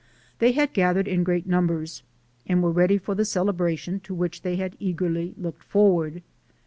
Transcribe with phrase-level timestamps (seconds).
[0.39, 2.01] They had gathered in great numbers
[2.47, 6.23] and were ready for the celebration to which they had eagerly looked forward.